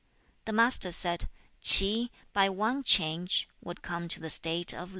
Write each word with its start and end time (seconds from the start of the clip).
The 0.45 0.51
Master 0.53 0.91
said, 0.91 1.29
'Ch'i, 1.63 2.09
by 2.33 2.49
one 2.49 2.83
change, 2.83 3.47
would 3.63 3.83
come 3.83 4.07
to 4.07 4.19
the 4.19 4.31
State 4.31 4.73
of 4.73 4.89
Lu. 4.89 4.89